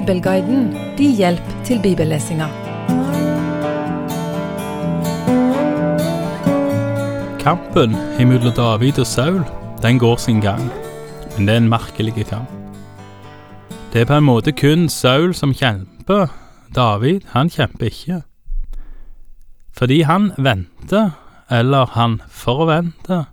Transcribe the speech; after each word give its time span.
Bibelguiden 0.00 0.76
din 0.98 1.16
hjelp 1.16 1.64
til 1.64 1.80
bibellesinga. 1.82 2.46
Kampen 7.40 7.90
mellom 8.18 8.52
David 8.56 8.98
og 8.98 9.06
Saul, 9.06 9.44
den 9.82 9.98
går 9.98 10.16
sin 10.16 10.40
gang. 10.40 10.70
Men 11.36 11.48
det 11.48 11.54
er 11.54 11.56
en 11.56 11.68
merkelig 11.68 12.26
kamp. 12.26 12.48
Det 13.92 14.00
er 14.00 14.04
på 14.04 14.14
en 14.14 14.24
måte 14.24 14.52
kun 14.52 14.88
Saul 14.88 15.34
som 15.34 15.54
kjemper. 15.54 16.26
David, 16.74 17.20
han 17.26 17.50
kjemper 17.50 17.86
ikke. 17.86 18.22
Fordi 19.72 20.00
han 20.00 20.32
venter, 20.38 21.10
eller 21.50 21.86
han 21.86 22.22
forventer, 22.28 23.24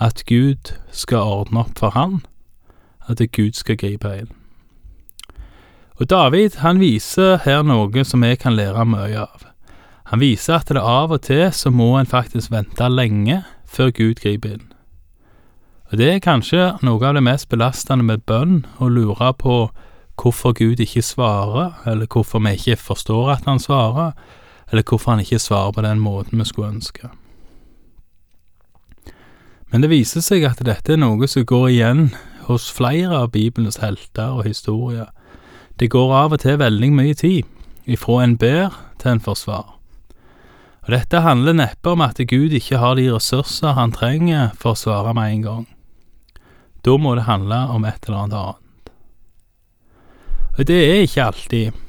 at 0.00 0.22
Gud 0.26 0.72
skal 0.92 1.18
ordne 1.18 1.60
opp 1.60 1.78
for 1.78 1.90
han, 1.90 2.20
at 3.08 3.32
Gud 3.32 3.52
skal 3.52 3.76
gripe 3.76 4.18
inn. 4.18 4.45
Og 5.96 6.10
David 6.10 6.58
han 6.60 6.80
viser 6.80 7.38
her 7.46 7.62
noe 7.64 8.04
som 8.04 8.24
vi 8.24 8.34
kan 8.36 8.56
lære 8.56 8.84
mye 8.84 9.24
av. 9.24 9.46
Han 10.12 10.20
viser 10.20 10.60
at 10.60 10.68
det 10.70 10.82
av 10.82 11.10
og 11.14 11.24
til 11.26 11.48
så 11.56 11.72
må 11.72 11.96
en 11.98 12.06
faktisk 12.06 12.52
vente 12.52 12.88
lenge 12.92 13.40
før 13.66 13.90
Gud 13.90 14.20
griper 14.22 14.58
inn. 14.58 14.66
Og 15.90 15.98
det 15.98 16.08
er 16.12 16.22
kanskje 16.22 16.76
noe 16.84 17.02
av 17.06 17.16
det 17.16 17.24
mest 17.24 17.48
belastende 17.48 18.04
med 18.06 18.24
bønn, 18.26 18.64
å 18.78 18.90
lure 18.90 19.32
på 19.38 19.56
hvorfor 20.20 20.54
Gud 20.56 20.80
ikke 20.82 21.02
svarer, 21.02 21.76
eller 21.86 22.08
hvorfor 22.10 22.42
vi 22.44 22.56
ikke 22.56 22.76
forstår 22.80 23.32
at 23.36 23.46
han 23.46 23.62
svarer, 23.62 24.12
eller 24.70 24.82
hvorfor 24.82 25.14
han 25.14 25.22
ikke 25.22 25.38
svarer 25.38 25.72
på 25.72 25.84
den 25.86 26.02
måten 26.02 26.38
vi 26.38 26.48
skulle 26.48 26.74
ønske. 26.74 27.10
Men 29.72 29.82
det 29.82 29.90
viser 29.90 30.22
seg 30.22 30.46
at 30.46 30.62
dette 30.64 30.94
er 30.94 31.00
noe 31.02 31.26
som 31.30 31.46
går 31.46 31.68
igjen 31.70 32.08
hos 32.46 32.68
flere 32.70 33.24
av 33.24 33.32
Bibelens 33.34 33.80
helter 33.82 34.34
og 34.38 34.46
historier. 34.46 35.10
Det 35.76 35.90
går 35.92 36.12
av 36.16 36.32
og 36.32 36.40
til 36.40 36.56
veldig 36.60 36.88
mye 36.96 37.14
tid, 37.14 37.44
ifra 37.84 38.22
en 38.24 38.36
ber 38.40 38.72
til 39.00 39.10
en 39.12 39.20
forsvar. 39.20 39.74
Og 40.86 40.92
dette 40.94 41.20
handler 41.20 41.56
neppe 41.58 41.92
om 41.92 42.04
at 42.04 42.20
Gud 42.30 42.54
ikke 42.56 42.78
har 42.80 42.94
de 42.96 43.08
ressurser 43.12 43.74
han 43.76 43.92
trenger 43.92 44.54
for 44.56 44.72
å 44.72 44.78
svare 44.78 45.12
med 45.18 45.32
en 45.34 45.42
gang. 45.42 45.64
Da 46.86 46.94
må 46.96 47.16
det 47.18 47.26
handle 47.26 47.58
om 47.74 47.84
et 47.84 48.06
eller 48.06 48.22
annet 48.22 48.38
annet. 48.40 48.62
Og 50.56 50.66
det 50.70 50.78
er 50.80 51.02
ikke 51.04 51.24
alltid, 51.26 51.80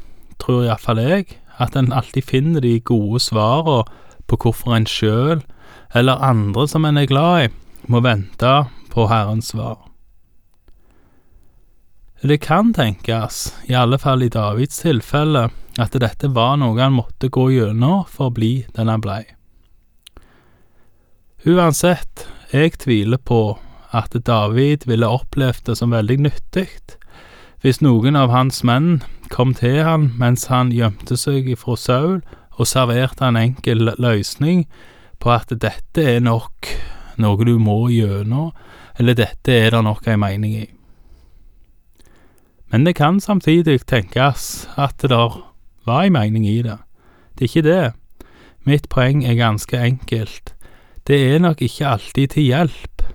tror 0.42 0.66
iallfall 0.66 1.00
jeg, 1.00 1.38
at 1.58 1.78
en 1.78 1.94
alltid 1.94 2.26
finner 2.28 2.62
de 2.66 2.80
gode 2.82 3.22
svarene 3.24 3.86
på 4.28 4.40
hvorfor 4.42 4.76
en 4.76 4.90
sjøl 4.90 5.46
eller 5.96 6.20
andre 6.20 6.68
som 6.68 6.86
en 6.86 6.98
er 7.00 7.08
glad 7.08 7.46
i, 7.46 7.52
må 7.88 8.02
vente 8.04 8.54
på 8.92 9.08
Herrens 9.08 9.54
svar. 9.54 9.78
Det 12.22 12.38
kan 12.42 12.74
tenkes, 12.74 13.54
i 13.70 13.76
alle 13.78 14.00
fall 14.02 14.24
i 14.26 14.30
Davids 14.34 14.82
tilfelle, 14.82 15.50
at 15.78 15.94
dette 16.02 16.32
var 16.34 16.56
noe 16.58 16.80
han 16.82 16.96
måtte 16.98 17.30
gå 17.30 17.52
gjennom 17.54 18.08
for 18.10 18.32
å 18.32 18.34
bli 18.34 18.66
den 18.74 18.90
han 18.90 19.04
blei. 19.04 19.22
Uansett, 21.46 22.26
jeg 22.50 22.74
tviler 22.82 23.22
på 23.22 23.60
at 23.96 24.18
David 24.26 24.88
ville 24.90 25.08
opplevd 25.08 25.70
det 25.70 25.78
som 25.78 25.94
veldig 25.94 26.18
nyttig 26.26 26.68
hvis 27.64 27.80
noen 27.82 28.18
av 28.20 28.30
hans 28.34 28.62
menn 28.68 29.02
kom 29.34 29.54
til 29.58 29.80
han 29.86 30.12
mens 30.20 30.46
han 30.52 30.70
gjemte 30.74 31.18
seg 31.18 31.50
ifra 31.50 31.78
Saul 31.80 32.20
og 32.58 32.70
serverte 32.70 33.28
en 33.28 33.40
enkel 33.40 33.94
løsning 33.98 34.66
på 35.22 35.34
at 35.34 35.54
dette 35.54 36.06
er 36.18 36.22
nok 36.26 36.70
noe 37.22 37.46
du 37.46 37.56
må 37.62 37.88
gjennom, 37.90 38.52
eller 38.98 39.18
dette 39.18 39.54
er 39.54 39.74
det 39.74 39.82
nok 39.86 40.06
ei 40.10 40.18
mening 40.22 40.58
i. 40.58 40.66
Men 42.72 42.84
det 42.84 42.96
kan 42.96 43.20
samtidig 43.20 43.86
tenkes 43.88 44.68
at 44.78 44.98
det 45.02 45.10
der 45.10 45.38
var 45.86 46.04
ei 46.04 46.10
mening 46.10 46.48
i 46.48 46.62
det. 46.62 46.78
Det 47.38 47.46
er 47.46 47.52
ikke 47.52 47.70
det. 47.70 47.94
Mitt 48.68 48.90
poeng 48.90 49.24
er 49.24 49.40
ganske 49.40 49.78
enkelt. 49.80 50.54
Det 51.08 51.36
er 51.36 51.40
nok 51.40 51.62
ikke 51.62 51.88
alltid 51.88 52.28
til 52.28 52.44
hjelp 52.44 53.06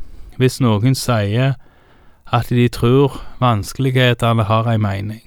hvis 0.40 0.60
noen 0.64 0.96
sier 0.96 1.58
at 2.32 2.48
de 2.48 2.64
tror 2.72 3.18
vanskelighetene 3.42 4.46
har 4.48 4.70
ei 4.72 4.78
mening. 4.80 5.20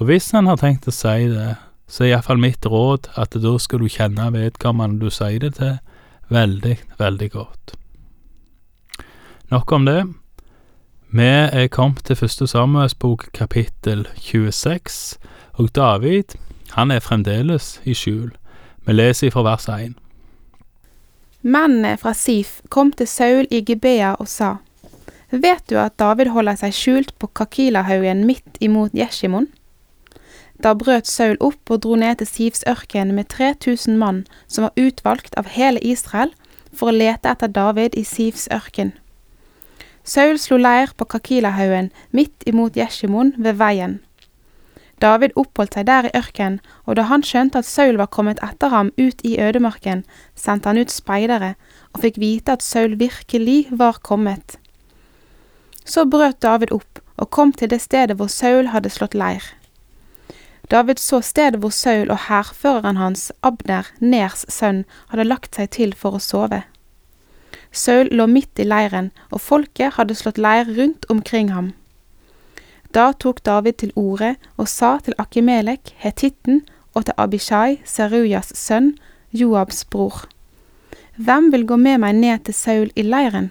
Og 0.00 0.08
hvis 0.08 0.30
han 0.32 0.48
har 0.48 0.56
tenkt 0.56 0.88
å 0.88 0.94
si 0.94 1.28
det, 1.28 1.56
så 1.88 2.04
er 2.04 2.14
iallfall 2.14 2.40
mitt 2.40 2.64
råd 2.64 3.10
at 3.20 3.36
da 3.36 3.54
skal 3.60 3.82
du 3.82 3.90
kjenne 3.92 4.30
vedkommende 4.32 5.02
du 5.02 5.12
sier 5.12 5.40
det 5.42 5.56
til, 5.58 5.76
veldig, 6.32 6.76
veldig 7.00 7.30
godt. 7.34 7.74
Nok 9.52 9.72
om 9.72 9.84
det. 9.88 10.00
Vi 11.10 11.24
er 11.24 11.70
kommet 11.72 12.02
til 12.04 12.16
første 12.16 12.46
Samuels 12.46 12.94
bok 12.94 13.30
kapittel 13.32 14.08
26, 14.16 15.16
og 15.52 15.68
David, 15.74 16.36
han 16.76 16.90
er 16.90 17.00
fremdeles 17.00 17.80
i 17.84 17.94
skjul. 17.96 18.34
Vi 18.84 18.92
leser 18.92 19.32
fra 19.32 19.40
vers 19.46 19.68
1. 19.72 19.94
Mennene 21.40 21.94
fra 21.96 22.12
Sif 22.12 22.60
kom 22.68 22.92
til 22.92 23.08
Saul 23.08 23.48
i 23.50 23.62
Gibea 23.64 24.12
og 24.20 24.28
sa, 24.28 24.58
Vet 25.30 25.64
du 25.70 25.78
at 25.80 25.96
David 25.98 26.28
holder 26.28 26.60
seg 26.60 26.76
skjult 26.76 27.16
på 27.18 27.32
Kakilahaugen 27.32 28.26
midt 28.28 28.60
imot 28.60 28.92
Jeshimon? 28.92 29.48
Da 30.60 30.74
brøt 30.76 31.08
Saul 31.08 31.40
opp 31.40 31.72
og 31.72 31.86
dro 31.88 31.96
ned 31.96 32.20
til 32.20 32.26
Sifs 32.26 32.64
ørken 32.68 33.16
med 33.16 33.32
3000 33.32 33.96
mann 33.96 34.26
som 34.46 34.68
var 34.68 34.76
utvalgt 34.76 35.40
av 35.40 35.48
hele 35.56 35.80
Israel 35.80 36.36
for 36.68 36.92
å 36.92 36.98
lete 37.00 37.32
etter 37.32 37.48
David 37.48 37.96
i 37.96 38.04
Sifs 38.04 38.44
ørken. 38.52 38.92
Saul 40.08 40.38
slo 40.40 40.56
leir 40.56 40.94
på 40.96 41.04
Kakilahaugen 41.04 41.90
midt 42.16 42.46
imot 42.48 42.76
Jeshimon 42.80 43.34
ved 43.36 43.58
veien. 43.60 43.98
David 45.02 45.34
oppholdt 45.36 45.76
seg 45.76 45.84
der 45.86 46.08
i 46.08 46.14
ørkenen, 46.16 46.62
og 46.88 46.96
da 46.96 47.04
han 47.10 47.22
skjønte 47.22 47.60
at 47.60 47.68
Saul 47.68 47.98
var 48.00 48.08
kommet 48.14 48.40
etter 48.42 48.72
ham 48.72 48.88
ut 48.96 49.20
i 49.22 49.36
ødemarken, 49.38 50.06
sendte 50.34 50.72
han 50.72 50.80
ut 50.80 50.94
speidere 50.94 51.52
og 51.92 52.00
fikk 52.06 52.16
vite 52.22 52.56
at 52.56 52.64
Saul 52.64 52.96
virkelig 52.98 53.68
var 53.70 54.00
kommet. 54.02 54.56
Så 55.84 56.06
brøt 56.08 56.40
David 56.42 56.72
opp 56.72 57.02
og 57.18 57.30
kom 57.30 57.52
til 57.52 57.70
det 57.70 57.82
stedet 57.84 58.16
hvor 58.16 58.32
Saul 58.32 58.72
hadde 58.72 58.90
slått 58.90 59.14
leir. 59.14 59.44
David 60.72 60.98
så 61.04 61.20
stedet 61.24 61.60
hvor 61.60 61.72
Saul 61.72 62.08
og 62.08 62.24
hærføreren 62.28 62.96
hans, 62.96 63.28
Abner, 63.42 63.92
Ners 64.00 64.44
sønn, 64.48 64.86
hadde 65.12 65.28
lagt 65.28 65.54
seg 65.56 65.70
til 65.76 65.94
for 65.96 66.16
å 66.16 66.22
sove. 66.22 66.64
Saul 67.72 68.08
lå 68.10 68.26
midt 68.26 68.58
i 68.58 68.64
leiren, 68.64 69.10
og 69.30 69.40
folket 69.40 69.96
hadde 69.98 70.16
slått 70.16 70.40
leir 70.40 70.68
rundt 70.78 71.04
omkring 71.12 71.52
ham. 71.52 71.72
Da 72.94 73.12
tok 73.12 73.42
David 73.44 73.78
til 73.82 73.92
orde 73.96 74.34
og 74.56 74.68
sa 74.68 74.96
til 75.04 75.16
Akimelek, 75.18 75.92
hetitten, 76.00 76.62
og 76.94 77.04
til 77.04 77.14
Abishai, 77.20 77.78
Serujas 77.84 78.52
sønn, 78.56 78.94
Joabs 79.32 79.84
bror. 79.84 80.24
Hvem 81.16 81.52
vil 81.52 81.66
gå 81.66 81.76
med 81.76 82.00
meg 82.00 82.16
ned 82.16 82.44
til 82.46 82.54
Saul 82.54 82.92
i 82.96 83.04
leiren? 83.04 83.50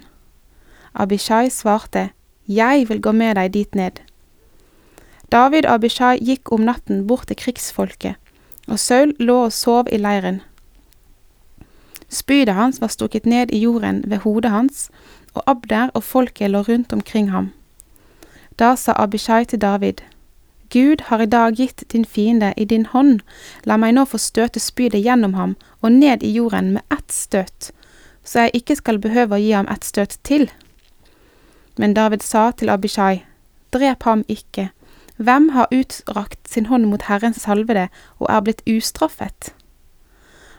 Abishai 0.93 1.49
svarte, 1.49 2.09
Jeg 2.47 2.89
vil 2.89 3.01
gå 3.01 3.11
med 3.11 3.35
deg 3.35 3.53
dit 3.53 3.75
ned. 3.75 3.99
David 5.31 5.65
og 5.65 5.73
Abishai 5.73 6.17
gikk 6.23 6.51
om 6.51 6.63
natten 6.63 7.07
bort 7.07 7.27
til 7.27 7.35
krigsfolket, 7.35 8.15
og 8.67 8.79
Saul 8.79 9.13
lå 9.19 9.43
og 9.45 9.53
sov 9.53 9.91
i 9.91 9.99
leiren. 9.99 10.41
Spydet 12.09 12.55
hans 12.55 12.81
var 12.81 12.87
stukket 12.87 13.25
ned 13.25 13.51
i 13.51 13.59
jorden 13.59 14.03
ved 14.07 14.17
hodet 14.17 14.51
hans, 14.51 14.89
og 15.33 15.43
Abder 15.45 15.89
og 15.93 16.03
folket 16.03 16.49
lå 16.49 16.61
rundt 16.61 16.93
omkring 16.93 17.31
ham. 17.31 17.51
Da 18.59 18.75
sa 18.75 18.93
Abishai 18.95 19.45
til 19.45 19.61
David, 19.61 20.01
Gud 20.73 21.01
har 21.01 21.21
i 21.21 21.25
dag 21.25 21.55
gitt 21.55 21.83
din 21.91 22.05
fiende 22.05 22.53
i 22.57 22.65
din 22.65 22.85
hånd, 22.85 23.19
la 23.63 23.77
meg 23.77 23.93
nå 23.95 24.03
få 24.05 24.17
støte 24.19 24.59
spydet 24.59 25.03
gjennom 25.05 25.33
ham 25.33 25.55
og 25.81 25.91
ned 25.91 26.23
i 26.23 26.31
jorden 26.35 26.73
med 26.73 26.81
ett 26.91 27.11
støt, 27.11 27.71
så 28.23 28.47
jeg 28.47 28.61
ikke 28.61 28.75
skal 28.75 28.99
behøve 28.99 29.37
å 29.37 29.39
gi 29.39 29.53
ham 29.55 29.69
ett 29.71 29.85
støt 29.87 30.17
til. 30.23 30.49
Men 31.77 31.93
David 31.93 32.25
sa 32.25 32.51
til 32.51 32.69
Abishai, 32.69 33.23
drep 33.71 34.03
ham 34.03 34.25
ikke, 34.27 34.71
hvem 35.17 35.49
har 35.49 35.71
utrakt 35.71 36.49
sin 36.49 36.65
hånd 36.65 36.85
mot 36.85 37.07
Herrens 37.07 37.41
salvede 37.45 37.87
og 38.19 38.27
er 38.29 38.41
blitt 38.41 38.65
ustraffet? 38.67 39.53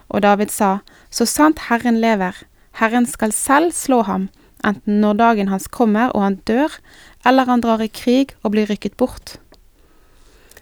Og 0.08 0.22
David 0.22 0.50
sa, 0.50 0.78
Så 1.10 1.26
sant 1.26 1.68
Herren 1.68 2.00
lever, 2.00 2.32
Herren 2.72 3.06
skal 3.06 3.32
selv 3.32 3.72
slå 3.72 4.02
ham, 4.02 4.28
enten 4.64 5.00
når 5.00 5.18
dagen 5.18 5.48
hans 5.48 5.68
kommer 5.68 6.10
og 6.14 6.22
han 6.22 6.36
dør, 6.46 6.78
eller 7.26 7.44
han 7.44 7.60
drar 7.60 7.82
i 7.82 7.88
krig 7.88 8.34
og 8.42 8.52
blir 8.52 8.70
rykket 8.70 8.96
bort. 8.96 9.38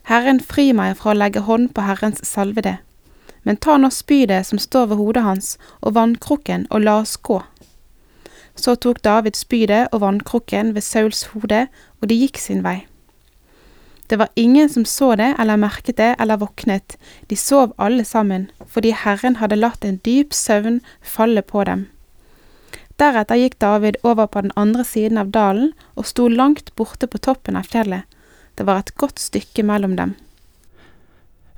Herren 0.06 0.40
fri 0.40 0.70
meg 0.72 0.96
fra 0.96 1.12
å 1.12 1.18
legge 1.18 1.42
hånd 1.46 1.72
på 1.74 1.82
Herrens 1.82 2.22
salvede. 2.26 2.78
Men 3.42 3.58
ta 3.62 3.76
nå 3.78 3.90
spydet 3.94 4.46
som 4.46 4.58
står 4.58 4.90
ved 4.90 5.00
hodet 5.00 5.22
hans, 5.22 5.54
og 5.82 5.94
vannkrukken, 5.94 6.66
og 6.70 6.82
la 6.82 7.00
oss 7.02 7.16
gå. 7.16 7.40
Så 8.56 8.74
tok 8.80 9.02
David 9.04 9.36
spydet 9.36 9.86
og 9.92 10.00
vannkrukken 10.02 10.74
ved 10.74 10.82
Sauls 10.82 11.24
hode, 11.34 11.66
og 12.00 12.08
de 12.10 12.18
gikk 12.22 12.40
sin 12.42 12.64
vei. 12.64 12.86
Det 14.06 14.16
var 14.16 14.28
ingen 14.34 14.68
som 14.68 14.84
så 14.84 15.14
det 15.16 15.34
eller 15.38 15.58
merket 15.58 15.96
det 15.96 16.14
eller 16.18 16.38
våknet, 16.38 16.96
de 17.26 17.36
sov 17.36 17.72
alle 17.76 18.04
sammen, 18.04 18.50
fordi 18.66 18.92
Herren 18.94 19.36
hadde 19.36 19.58
latt 19.58 19.84
en 19.84 19.98
dyp 20.06 20.34
søvn 20.34 20.80
falle 21.02 21.42
på 21.42 21.64
dem. 21.66 21.88
Deretter 22.96 23.36
gikk 23.36 23.58
David 23.60 23.98
over 24.02 24.26
på 24.26 24.40
den 24.46 24.54
andre 24.56 24.84
siden 24.84 25.18
av 25.20 25.32
dalen 25.34 25.72
og 25.96 26.06
sto 26.08 26.28
langt 26.32 26.72
borte 26.76 27.06
på 27.06 27.18
toppen 27.18 27.56
av 27.56 27.66
fjellet, 27.68 28.04
Det 28.56 28.64
var 28.64 28.78
et 28.78 28.94
godt 28.96 29.18
stykke 29.20 29.62
mellom 29.62 29.96
dem. 29.96 30.14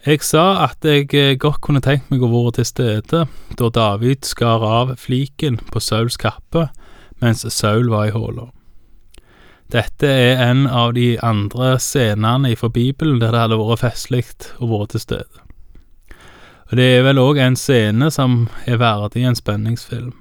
Jeg 0.06 0.22
sa 0.22 0.64
at 0.64 0.82
jeg 0.82 1.14
eh, 1.14 1.36
godt 1.38 1.60
kunne 1.62 1.80
tenkt 1.80 2.10
meg 2.10 2.22
å 2.22 2.30
være 2.32 2.56
til 2.56 2.66
stede 2.66 3.20
da 3.58 3.68
David 3.70 4.26
skar 4.26 4.62
av 4.66 4.96
fliken 4.98 5.60
på 5.70 5.78
Sauls 5.78 6.16
kappe 6.16 6.68
mens 7.22 7.46
Saul 7.54 7.90
var 7.90 8.08
i 8.08 8.14
håla. 8.14 8.48
Dette 9.68 10.08
er 10.08 10.38
en 10.40 10.66
av 10.66 10.94
de 10.96 11.18
andre 11.20 11.74
scenene 11.82 12.54
fra 12.56 12.70
Bibelen 12.72 13.20
der 13.20 13.34
det 13.34 13.42
hadde 13.42 13.58
vært 13.60 13.82
festlig 13.82 14.24
å 14.56 14.68
være 14.70 14.94
til 14.94 15.02
stede. 15.04 15.42
Og 16.68 16.76
det 16.80 16.86
er 16.96 17.04
vel 17.04 17.20
òg 17.20 17.40
en 17.40 17.56
scene 17.56 18.08
som 18.12 18.46
er 18.68 18.80
verdig 18.80 19.26
en 19.28 19.36
spenningsfilm. 19.36 20.14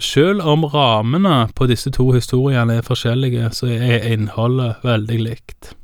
Selv 0.00 0.46
om 0.48 0.64
rammene 0.64 1.50
på 1.54 1.66
disse 1.68 1.90
to 1.92 2.08
historiene 2.14 2.78
er 2.78 2.86
forskjellige, 2.86 3.50
så 3.52 3.68
er 3.68 4.06
innholdet 4.08 4.80
veldig 4.86 5.18
likt. 5.20 5.74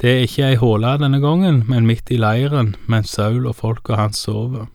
Det 0.00 0.10
er 0.10 0.24
ikke 0.26 0.48
ei 0.50 0.58
håle 0.60 0.90
denne 1.00 1.22
gangen, 1.22 1.62
men 1.70 1.86
midt 1.88 2.10
i 2.12 2.18
leiren 2.20 2.74
mens 2.86 3.14
Saul 3.16 3.46
og 3.46 3.56
folka 3.62 3.96
hans 3.96 4.20
sover. 4.26 4.66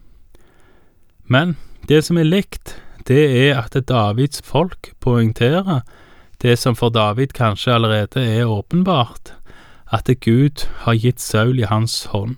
Men 1.27 1.57
det 1.87 2.01
som 2.07 2.17
er 2.17 2.25
likt, 2.25 2.79
det 3.07 3.21
er 3.43 3.59
at 3.61 3.77
Davids 3.87 4.41
folk 4.45 4.93
poengterer 4.99 5.83
det 6.41 6.57
som 6.59 6.75
for 6.75 6.89
David 6.89 7.33
kanskje 7.37 7.73
allerede 7.73 8.21
er 8.21 8.49
åpenbart, 8.49 9.33
at 9.91 10.09
Gud 10.21 10.65
har 10.85 10.93
gitt 10.93 11.21
Saul 11.21 11.59
i 11.59 11.67
hans 11.69 12.05
hånd. 12.13 12.37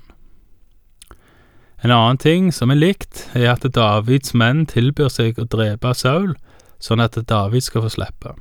En 1.83 1.91
annen 1.91 2.17
ting 2.17 2.51
som 2.53 2.71
er 2.71 2.79
likt, 2.79 3.27
er 3.35 3.51
at 3.51 3.65
Davids 3.75 4.33
menn 4.33 4.65
tilbyr 4.65 5.11
seg 5.11 5.39
å 5.39 5.47
drepe 5.47 5.93
Saul, 5.95 6.33
sånn 6.79 7.03
at 7.03 7.19
David 7.27 7.63
skal 7.63 7.83
få 7.83 7.91
slippe. 7.91 8.35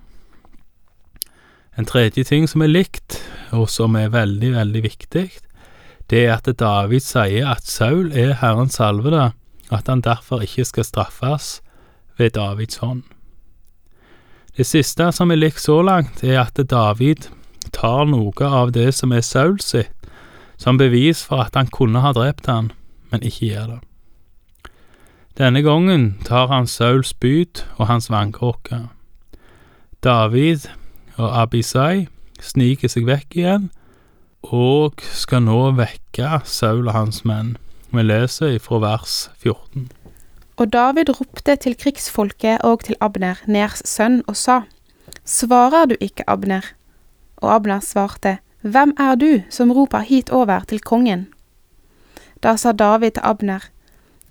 En 1.79 1.89
tredje 1.89 2.25
ting 2.29 2.47
som 2.47 2.63
er 2.63 2.71
likt, 2.71 3.19
og 3.51 3.69
som 3.71 3.97
er 3.97 4.13
veldig, 4.13 4.53
veldig 4.55 4.83
viktig, 4.85 5.27
det 6.11 6.27
er 6.27 6.37
at 6.37 6.51
David 6.59 7.03
sier 7.03 7.49
at 7.49 7.67
Saul 7.67 8.13
er 8.13 8.37
Herrens 8.43 8.79
salvede, 8.79 9.31
at 9.73 9.89
han 9.89 10.05
derfor 10.05 10.43
ikke 10.45 10.67
skal 10.69 10.85
straffes 10.85 11.63
ved 12.19 12.35
Davids 12.37 12.83
hånd. 12.83 13.03
Det 14.57 14.67
siste 14.69 15.07
som 15.17 15.31
er 15.33 15.41
likt 15.41 15.63
så 15.65 15.79
langt, 15.83 16.21
er 16.25 16.43
at 16.43 16.59
David 16.69 17.31
tar 17.73 18.05
noe 18.05 18.49
av 18.49 18.75
det 18.77 18.91
som 18.95 19.13
er 19.13 19.25
Saul 19.25 19.57
sitt, 19.65 19.91
som 20.61 20.79
bevis 20.79 21.25
for 21.25 21.41
at 21.43 21.57
han 21.57 21.71
kunne 21.73 22.03
ha 22.05 22.13
drept 22.13 22.47
han, 22.47 22.71
men 23.11 23.25
ikke 23.25 23.49
gjør 23.49 23.71
det. 23.71 23.81
Denne 25.41 25.63
gangen 25.65 26.19
tar 26.29 26.51
han 26.53 26.69
Sauls 26.69 27.15
spyd 27.15 27.65
og 27.79 27.89
hans 27.89 28.11
vannkrukke. 28.13 28.85
David 30.05 30.69
og 31.17 31.33
Abisai 31.33 32.07
sniker 32.43 32.93
seg 32.93 33.09
vekk 33.09 33.39
igjen 33.41 33.71
og 34.43 35.01
skal 35.17 35.47
nå 35.47 35.71
vekke 35.79 36.43
Saul 36.45 36.85
og 36.85 36.93
hans 36.99 37.23
menn. 37.25 37.57
Vi 37.93 38.05
leser 38.05 38.59
ifra 38.59 38.83
vers 38.85 39.31
14. 39.41 39.89
Og 40.63 40.71
David 40.71 41.09
ropte 41.11 41.57
til 41.59 41.75
krigsfolket 41.75 42.61
og 42.63 42.85
til 42.87 42.95
Abner, 43.03 43.41
Ners 43.51 43.81
sønn, 43.89 44.21
og 44.31 44.37
sa, 44.39 44.61
Svarer 45.27 45.89
du 45.91 45.97
ikke, 45.99 46.23
Abner? 46.31 46.69
Og 47.43 47.55
Abner 47.55 47.81
svarte, 47.83 48.37
Hvem 48.63 48.93
er 48.95 49.17
du 49.19 49.43
som 49.51 49.73
roper 49.75 50.07
hit 50.07 50.31
over 50.31 50.61
til 50.71 50.79
kongen? 50.79 51.27
Da 52.43 52.55
sa 52.55 52.71
David 52.73 53.19
til 53.19 53.27
Abner, 53.27 53.67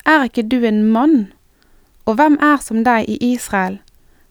Er 0.06 0.24
ikke 0.24 0.48
du 0.48 0.64
en 0.64 0.84
mann? 0.88 1.34
Og 2.06 2.16
hvem 2.16 2.40
er 2.40 2.64
som 2.64 2.86
deg 2.88 3.10
i 3.10 3.18
Israel? 3.34 3.82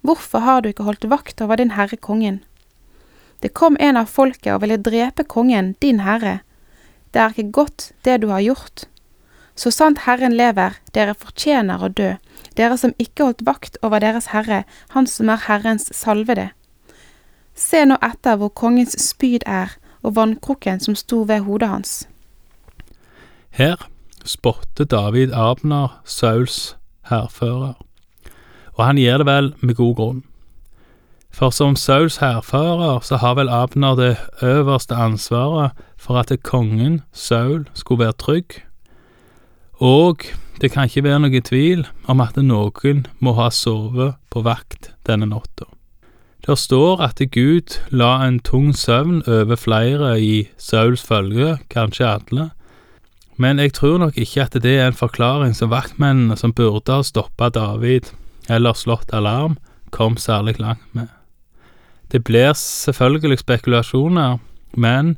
Hvorfor 0.01 0.39
har 0.39 0.61
du 0.61 0.69
ikke 0.69 0.89
holdt 0.89 1.11
vakt 1.11 1.41
over 1.41 1.57
din 1.57 1.77
herre 1.77 1.97
kongen? 1.97 2.41
Det 3.43 3.53
kom 3.53 3.77
en 3.81 3.97
av 3.97 4.09
folket 4.09 4.55
og 4.55 4.63
ville 4.63 4.81
drepe 4.81 5.25
kongen, 5.25 5.77
din 5.83 6.01
herre. 6.01 6.41
Det 7.13 7.21
er 7.21 7.29
ikke 7.29 7.53
godt, 7.53 7.93
det 8.05 8.23
du 8.23 8.29
har 8.29 8.41
gjort. 8.41 8.89
Så 9.61 9.69
sant 9.75 10.07
Herren 10.07 10.33
lever, 10.33 10.79
dere 10.97 11.13
fortjener 11.13 11.83
å 11.85 11.91
dø, 11.93 12.15
dere 12.57 12.79
som 12.81 12.95
ikke 13.03 13.27
holdt 13.27 13.43
vakt 13.45 13.75
over 13.85 14.01
deres 14.01 14.31
herre, 14.33 14.63
han 14.95 15.09
som 15.11 15.29
er 15.29 15.43
Herrens 15.45 15.91
salvede. 15.93 16.47
Se 17.53 17.83
nå 17.85 17.99
etter 18.01 18.39
hvor 18.41 18.55
kongens 18.57 18.97
spyd 18.97 19.45
er, 19.45 19.75
og 20.01 20.15
vannkrukken 20.17 20.81
som 20.81 20.97
sto 20.97 21.27
ved 21.29 21.45
hodet 21.45 21.69
hans. 21.69 21.93
Her 23.53 23.85
spotter 24.25 24.89
David 24.89 25.37
Abner, 25.37 26.01
Sauls 26.09 26.79
hærfører, 27.11 27.77
og 28.79 28.83
han 28.87 28.97
gjør 28.97 29.21
det 29.21 29.29
vel 29.29 29.53
med 29.61 29.77
god 29.77 29.95
grunn. 30.01 30.25
For 31.29 31.53
som 31.53 31.77
Sauls 31.77 32.17
hærfører 32.25 33.05
så 33.05 33.21
har 33.21 33.37
vel 33.37 33.53
Abner 33.53 34.01
det 34.01 34.17
øverste 34.41 34.97
ansvaret 34.97 35.77
for 36.01 36.17
at 36.17 36.33
kongen, 36.43 37.03
Saul, 37.13 37.69
skulle 37.75 38.07
være 38.07 38.17
trygg 38.25 38.63
og 39.81 40.29
det 40.61 40.73
kan 40.75 40.89
ikke 40.89 41.07
være 41.09 41.25
noen 41.25 41.45
tvil 41.45 41.87
om 42.13 42.21
at 42.21 42.37
noen 42.37 43.07
må 43.19 43.33
ha 43.39 43.49
sovet 43.51 44.19
på 44.31 44.45
vakt 44.45 44.93
denne 45.09 45.29
natta. 45.31 45.67
Der 46.47 46.57
står 46.57 47.01
at 47.05 47.21
Gud 47.33 47.77
la 47.93 48.15
en 48.27 48.41
tung 48.41 48.73
søvn 48.77 49.23
over 49.29 49.57
flere 49.57 50.15
i 50.21 50.49
Sauls 50.59 51.03
følge, 51.05 51.59
kanskje 51.73 52.09
alle, 52.09 52.51
men 53.41 53.59
jeg 53.59 53.73
tror 53.73 53.99
nok 53.99 54.19
ikke 54.21 54.43
at 54.43 54.57
det 54.61 54.77
er 54.77 54.91
en 54.91 54.97
forklaring 54.97 55.55
som 55.57 55.73
vaktmennene 55.73 56.37
som 56.37 56.53
burde 56.53 56.93
ha 56.93 57.05
stoppa 57.05 57.49
David 57.49 58.13
eller 58.53 58.77
slått 58.77 59.15
alarm, 59.17 59.57
kom 59.91 60.17
særlig 60.21 60.59
langt 60.61 60.85
med. 60.93 61.09
Det 62.13 62.25
blir 62.25 62.53
selvfølgelig 62.53 63.39
spekulasjoner, 63.39 64.39
men 64.77 65.17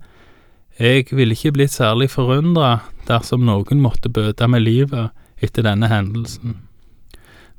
jeg 0.83 1.07
ville 1.15 1.37
ikke 1.37 1.53
blitt 1.55 1.71
særlig 1.71 2.09
forundra 2.11 2.81
dersom 3.07 3.45
noen 3.47 3.83
måtte 3.83 4.11
bøte 4.11 4.49
med 4.51 4.65
livet 4.65 5.13
etter 5.39 5.63
denne 5.63 5.87
hendelsen. 5.87 6.57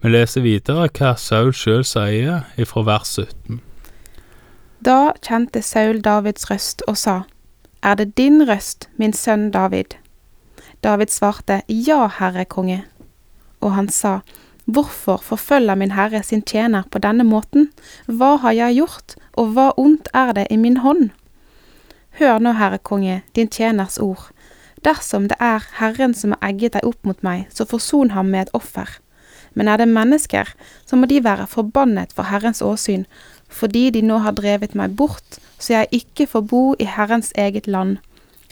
Vi 0.03 0.11
leser 0.11 0.43
videre 0.43 0.89
hva 0.91 1.13
Saul 1.15 1.53
sjøl 1.55 1.85
sier 1.87 2.43
ifra 2.59 2.83
vers 2.83 3.13
17. 3.15 3.61
Da 4.83 5.13
kjente 5.23 5.61
Saul 5.63 6.01
Davids 6.03 6.49
røst 6.49 6.83
og 6.91 6.99
sa, 6.99 7.21
Er 7.81 7.95
det 7.95 8.17
din 8.17 8.43
røst, 8.43 8.89
min 8.99 9.13
sønn 9.13 9.51
David? 9.51 9.95
David 10.83 11.07
svarte, 11.07 11.61
Ja, 11.69 12.09
herre 12.19 12.43
konge. 12.43 12.83
Og 13.61 13.71
han 13.71 13.87
sa, 13.87 14.19
Hvorfor 14.65 15.23
forfølger 15.23 15.75
min 15.75 15.91
herre 15.91 16.23
sin 16.23 16.41
tjener 16.41 16.83
på 16.91 16.99
denne 16.99 17.23
måten? 17.23 17.71
Hva 18.07 18.35
har 18.43 18.51
jeg 18.51 18.81
gjort, 18.83 19.15
og 19.33 19.55
hva 19.55 19.71
ondt 19.77 20.11
er 20.13 20.33
det 20.33 20.47
i 20.51 20.59
min 20.59 20.77
hånd? 20.83 21.11
Hør 22.19 22.37
nå, 22.37 22.51
herre 22.53 22.77
konge, 22.77 23.21
din 23.33 23.49
tjeners 23.49 23.97
ord. 23.97 24.27
Dersom 24.85 25.25
det 25.31 25.37
er 25.41 25.63
Herren 25.79 26.13
som 26.13 26.35
har 26.35 26.51
egget 26.51 26.75
deg 26.75 26.85
opp 26.85 27.07
mot 27.07 27.23
meg, 27.25 27.47
så 27.49 27.65
forson 27.65 28.11
ham 28.13 28.29
med 28.29 28.45
et 28.45 28.53
offer. 28.53 28.89
Men 29.57 29.69
er 29.69 29.79
det 29.81 29.89
mennesker, 29.89 30.51
så 30.85 30.97
må 30.97 31.09
de 31.09 31.23
være 31.25 31.47
forbannet 31.49 32.13
for 32.13 32.29
Herrens 32.29 32.61
åsyn, 32.61 33.07
fordi 33.49 33.89
de 33.95 34.03
nå 34.05 34.19
har 34.25 34.37
drevet 34.37 34.75
meg 34.77 34.93
bort, 34.97 35.39
så 35.57 35.79
jeg 35.79 36.03
ikke 36.03 36.27
får 36.29 36.45
bo 36.53 36.63
i 36.77 36.85
Herrens 36.89 37.31
eget 37.37 37.67
land. 37.67 37.97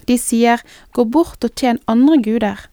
De 0.07 0.17
sier, 0.17 0.61
gå 0.93 1.05
bort 1.05 1.45
og 1.45 1.53
tjen 1.53 1.81
andre 1.87 2.17
guder. 2.25 2.67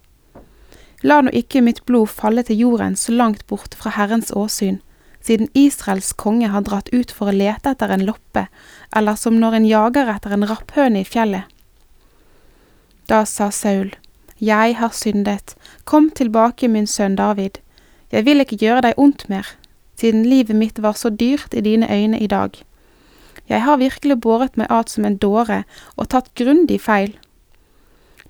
La 1.05 1.21
nå 1.21 1.33
ikke 1.37 1.61
mitt 1.65 1.85
blod 1.85 2.09
falle 2.09 2.43
til 2.49 2.65
jorden 2.65 2.97
så 2.97 3.13
langt 3.13 3.45
bort 3.47 3.77
fra 3.77 3.93
Herrens 3.97 4.33
åsyn, 4.33 4.81
siden 5.29 5.51
Israels 5.55 6.15
konge 6.17 6.49
har 6.49 6.65
dratt 6.65 6.89
ut 6.93 7.13
for 7.13 7.29
å 7.29 7.37
lete 7.37 7.75
etter 7.75 7.93
en 7.93 8.07
loppe, 8.09 8.47
eller 8.97 9.17
som 9.21 9.37
når 9.37 9.59
en 9.59 9.69
jager 9.69 10.09
etter 10.09 10.35
en 10.35 10.47
rapphøne 10.49 11.03
i 11.03 11.09
fjellet. 11.09 11.45
Da 13.09 13.25
sa 13.29 13.51
Saul, 13.53 13.95
Jeg 14.39 14.77
har 14.79 14.93
syndet, 14.95 15.57
kom 15.85 16.11
tilbake, 16.11 16.69
min 16.69 16.87
sønn 16.87 17.17
David, 17.17 17.59
jeg 18.13 18.25
vil 18.25 18.41
ikke 18.41 18.57
gjøre 18.57 18.85
deg 18.87 19.01
ondt 19.01 19.27
mer, 19.29 19.47
siden 19.99 20.25
livet 20.25 20.57
mitt 20.57 20.79
var 20.79 20.95
så 20.97 21.11
dyrt 21.11 21.55
i 21.55 21.61
dine 21.61 21.89
øyne 21.91 22.21
i 22.21 22.27
dag. 22.27 22.55
Jeg 23.49 23.65
har 23.65 23.81
virkelig 23.81 24.21
båret 24.21 24.57
meg 24.57 24.71
at 24.71 24.91
som 24.91 25.05
en 25.05 25.17
dåre 25.17 25.65
og 25.97 26.09
tatt 26.09 26.31
grundig 26.37 26.81
feil. 26.81 27.17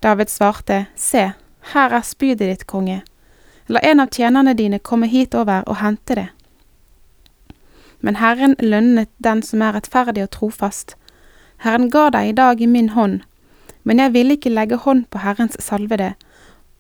David 0.03 0.31
svarte, 0.31 0.87
Se, 0.97 1.33
her 1.75 1.95
er 1.95 2.03
spydet 2.07 2.49
ditt, 2.49 2.67
konge. 2.67 3.03
La 3.69 3.83
en 3.85 4.01
av 4.01 4.11
tjenerne 4.15 4.55
dine 4.55 4.79
komme 4.79 5.07
hitover 5.07 5.67
og 5.67 5.83
hente 5.83 6.15
det. 6.15 6.29
Men 8.01 8.17
Herren 8.17 8.55
lønnet 8.61 9.11
den 9.25 9.43
som 9.43 9.63
er 9.63 9.75
rettferdig 9.75 10.23
og 10.23 10.31
trofast. 10.31 10.95
Herren 11.65 11.91
ga 11.91 12.09
deg 12.15 12.29
i 12.29 12.37
dag 12.39 12.61
i 12.61 12.71
min 12.71 12.93
hånd, 12.95 13.21
men 13.83 13.99
jeg 13.99 14.13
ville 14.15 14.37
ikke 14.39 14.53
legge 14.53 14.77
hånd 14.77 15.07
på 15.11 15.19
Herrens 15.19 15.57
salvede. 15.63 16.13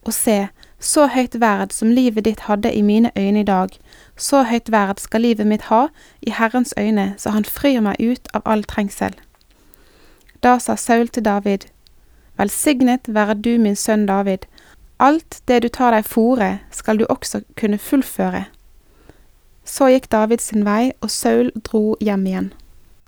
Og 0.06 0.14
se, 0.14 0.48
så 0.78 1.08
høyt 1.10 1.40
verd 1.40 1.72
som 1.74 1.90
livet 1.90 2.24
ditt 2.24 2.44
hadde 2.46 2.70
i 2.72 2.82
mine 2.82 3.10
øyne 3.18 3.40
i 3.40 3.48
dag, 3.48 3.74
så 4.16 4.44
høyt 4.46 4.70
verd 4.70 5.02
skal 5.02 5.26
livet 5.26 5.46
mitt 5.46 5.66
ha 5.72 5.88
i 6.22 6.30
Herrens 6.30 6.74
øyne, 6.78 7.14
så 7.18 7.34
han 7.34 7.44
frir 7.44 7.80
meg 7.82 7.98
ut 7.98 8.30
av 8.34 8.46
all 8.46 8.62
trengsel. 8.64 9.16
Da 10.42 10.58
sa 10.62 10.76
Saul 10.76 11.08
til 11.08 11.24
David, 11.24 11.66
Velsignet 12.38 13.10
være 13.10 13.34
du, 13.34 13.56
min 13.58 13.76
sønn 13.76 14.06
David, 14.06 14.46
alt 14.98 15.40
det 15.48 15.62
du 15.62 15.68
tar 15.68 15.90
deg 15.90 16.06
fore, 16.06 16.58
skal 16.70 16.98
du 16.98 17.06
også 17.10 17.42
kunne 17.58 17.78
fullføre. 17.78 18.44
Så 19.68 19.90
gikk 19.92 20.08
David 20.12 20.40
sin 20.40 20.64
vei, 20.64 20.92
og 21.04 21.12
Saul 21.12 21.50
dro 21.66 21.92
hjem 22.00 22.24
igjen. 22.26 22.48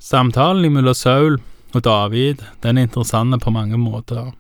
Samtalen 0.01 0.73
mellom 0.75 0.97
Saul 0.97 1.39
og 1.73 1.85
David 1.87 2.45
den 2.65 2.79
er 2.79 2.89
interessant 2.89 3.41
på 3.43 3.53
mange 3.55 3.79
måter. 3.81 4.33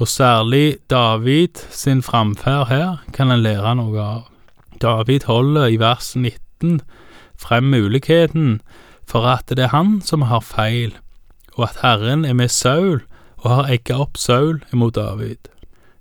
Og 0.00 0.08
særlig 0.08 0.78
David 0.90 1.62
sin 1.70 2.02
framferd 2.02 2.66
her 2.72 3.02
kan 3.14 3.30
en 3.30 3.44
lære 3.44 3.76
noe 3.78 4.02
av. 4.02 4.26
David 4.82 5.28
holder 5.30 5.70
i 5.70 5.78
vers 5.78 6.16
19 6.16 6.80
frem 7.38 7.70
muligheten 7.70 8.60
for 9.06 9.26
at 9.28 9.46
det 9.50 9.68
er 9.68 9.74
han 9.74 10.00
som 10.02 10.26
har 10.26 10.42
feil, 10.42 10.94
og 11.54 11.68
at 11.68 11.82
Herren 11.82 12.24
er 12.24 12.34
med 12.34 12.50
Saul 12.50 13.02
og 13.42 13.50
har 13.50 13.70
egga 13.74 14.00
opp 14.02 14.18
Saul 14.18 14.62
imot 14.72 14.96
David. 14.98 15.50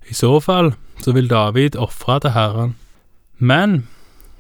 I 0.10 0.18
så 0.18 0.40
fall 0.40 0.74
så 1.02 1.14
vil 1.14 1.30
David 1.30 1.76
ofre 1.76 2.20
til 2.22 2.34
Herren. 2.38 2.76
Men 3.38 3.88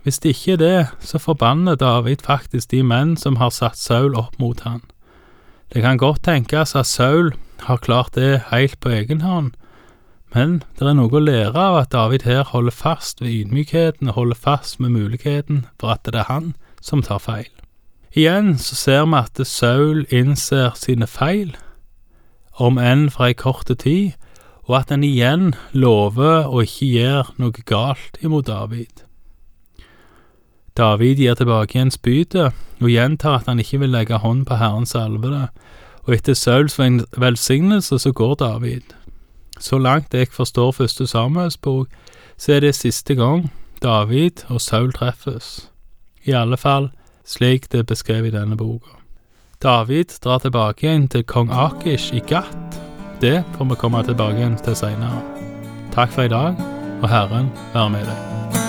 hvis 0.03 0.19
det 0.19 0.33
ikke 0.33 0.53
er 0.53 0.57
det, 0.57 0.87
så 0.99 1.19
forbanner 1.21 1.75
David 1.75 2.23
faktisk 2.25 2.71
de 2.71 2.81
menn 2.83 3.15
som 3.17 3.37
har 3.37 3.53
satt 3.53 3.77
Saul 3.77 4.15
opp 4.17 4.39
mot 4.41 4.59
han. 4.65 4.81
Det 5.73 5.83
kan 5.83 5.97
godt 5.97 6.23
tenkes 6.23 6.75
at 6.75 6.89
Saul 6.89 7.33
har 7.67 7.77
klart 7.77 8.15
det 8.15 8.49
helt 8.49 8.79
på 8.79 8.89
egen 8.89 9.21
hånd, 9.21 9.53
men 10.33 10.61
det 10.79 10.87
er 10.87 10.95
noe 10.95 11.11
å 11.11 11.21
lære 11.21 11.55
av 11.55 11.77
at 11.81 11.91
David 11.93 12.25
her 12.25 12.43
holder 12.47 12.75
fast 12.75 13.21
ved 13.21 13.31
ydmykheten 13.31 14.09
og 14.11 14.17
holder 14.17 14.39
fast 14.39 14.79
med 14.79 14.95
muligheten 14.95 15.65
for 15.79 15.93
at 15.93 16.03
det 16.07 16.15
er 16.15 16.29
han 16.31 16.53
som 16.81 17.03
tar 17.03 17.19
feil. 17.19 17.51
Igjen 18.11 18.57
så 18.59 18.75
ser 18.75 19.05
vi 19.05 19.19
at 19.19 19.39
Saul 19.47 20.05
innser 20.09 20.73
sine 20.75 21.07
feil, 21.07 21.53
om 22.59 22.79
enn 22.79 23.07
fra 23.11 23.29
ei 23.29 23.37
kort 23.37 23.71
tid, 23.79 24.17
og 24.67 24.81
at 24.81 24.91
en 24.91 25.03
igjen 25.03 25.53
lover 25.71 26.47
å 26.47 26.63
ikke 26.65 26.89
gjøre 26.91 27.39
noe 27.39 27.63
galt 27.67 28.19
imot 28.23 28.49
David. 28.49 29.05
David 30.77 31.19
gir 31.19 31.35
tilbake 31.35 31.75
igjen 31.75 31.91
spydet 31.91 32.53
og 32.81 32.89
gjentar 32.89 33.41
at 33.41 33.49
han 33.51 33.59
ikke 33.59 33.81
vil 33.83 33.93
legge 33.93 34.17
hånd 34.17 34.45
på 34.47 34.55
Herrens 34.55 34.95
salvede, 34.95 35.47
og 36.07 36.15
etter 36.15 36.33
Sauls 36.33 36.79
velsignelse 37.17 37.99
så 37.99 38.11
går 38.11 38.35
David. 38.39 38.95
Så 39.59 39.77
langt 39.77 40.13
jeg 40.13 40.31
forstår 40.31 40.71
første 40.71 41.07
Samuelsbok, 41.07 41.87
så 42.37 42.53
er 42.53 42.59
det 42.59 42.75
siste 42.75 43.15
gang 43.15 43.51
David 43.83 44.45
og 44.47 44.61
Saul 44.61 44.93
treffes. 44.93 45.69
I 46.25 46.31
alle 46.31 46.57
fall 46.57 46.89
slik 47.25 47.71
det 47.71 47.79
er 47.79 47.83
beskrevet 47.83 48.33
i 48.33 48.37
denne 48.37 48.57
boka. 48.57 48.97
David 49.61 50.17
drar 50.23 50.39
tilbake 50.41 50.87
igjen 50.87 51.07
til 51.07 51.23
kong 51.23 51.51
Akish 51.53 52.13
i 52.13 52.23
Gat. 52.27 52.81
Det 53.21 53.43
får 53.57 53.69
vi 53.69 53.77
komme 53.77 54.03
tilbake 54.03 54.41
igjen 54.41 54.57
til 54.65 54.75
seinere. 54.75 55.21
Takk 55.93 56.11
for 56.11 56.25
i 56.25 56.33
dag, 56.33 56.57
og 57.01 57.09
Herren 57.09 57.53
være 57.73 57.89
med 57.89 58.09
deg. 58.09 58.60